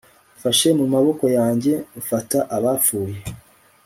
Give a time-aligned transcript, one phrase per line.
[0.37, 3.17] Mfashe mu maboko yanjye mfata Abapfuye